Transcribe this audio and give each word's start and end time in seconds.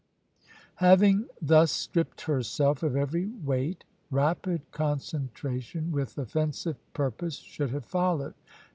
Having 0.77 1.27
thus 1.39 1.71
stripped 1.71 2.21
herself 2.21 2.81
of 2.81 2.95
every 2.95 3.27
weight, 3.27 3.83
rapid 4.09 4.63
concentration 4.71 5.91
with 5.91 6.17
offensive 6.17 6.77
purpose 6.91 7.35
should 7.35 7.69
have 7.69 7.85
followed. 7.85 8.33